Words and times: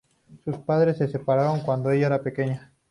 Sus 0.43 0.57
padres 0.57 0.97
se 0.97 1.07
separaron 1.07 1.59
cuando 1.61 1.91
ella 1.91 2.07
era 2.07 2.23
pequeña. 2.23 2.73